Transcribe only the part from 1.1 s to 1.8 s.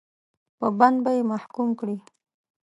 یې محکوم